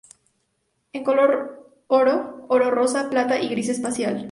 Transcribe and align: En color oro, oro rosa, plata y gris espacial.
En 0.93 1.03
color 1.03 1.75
oro, 1.85 2.47
oro 2.47 2.71
rosa, 2.71 3.07
plata 3.11 3.39
y 3.39 3.49
gris 3.49 3.69
espacial. 3.69 4.19